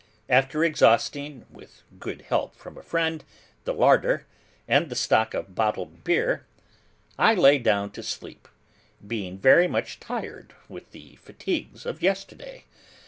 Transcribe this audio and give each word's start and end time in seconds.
After 0.29 0.63
exhausting 0.63 1.45
(with 1.51 1.83
good 1.99 2.23
help 2.23 2.55
from 2.55 2.75
a 2.75 2.81
friend) 2.81 3.23
the 3.65 3.71
larder, 3.75 4.25
and 4.67 4.89
the 4.89 4.95
stock 4.95 5.35
of 5.35 5.53
bottled 5.53 6.03
beer, 6.03 6.43
I 7.19 7.35
lay 7.35 7.59
down 7.59 7.91
to 7.91 8.01
sleep; 8.01 8.47
being 9.05 9.37
very 9.37 9.67
much 9.67 9.99
tired 9.99 10.55
with 10.67 10.89
the 10.91 11.17
fatigues 11.17 11.85
of 11.85 12.01
yesterday. 12.01 12.63